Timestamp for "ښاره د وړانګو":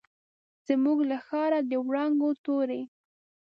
1.25-2.29